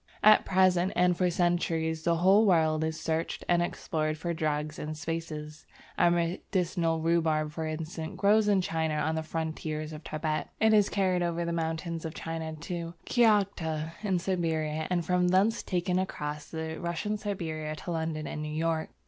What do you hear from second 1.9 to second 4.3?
past, the whole world is searched and explored